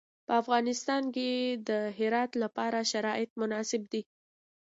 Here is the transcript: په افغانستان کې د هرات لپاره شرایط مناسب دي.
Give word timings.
په 0.25 0.33
افغانستان 0.41 1.03
کې 1.15 1.29
د 1.69 1.69
هرات 1.97 2.31
لپاره 2.43 2.87
شرایط 2.91 3.29
مناسب 3.41 3.81
دي. 3.91 4.01